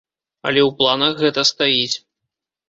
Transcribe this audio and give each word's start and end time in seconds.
Але 0.51 0.61
ў 0.69 0.71
планах 0.79 1.13
гэта 1.27 1.41
стаіць. 1.51 1.95